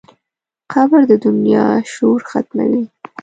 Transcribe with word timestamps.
قبر 0.71 1.01
د 1.09 1.11
دنیا 1.25 1.65
شور 1.93 2.19
ختموي. 2.29 2.83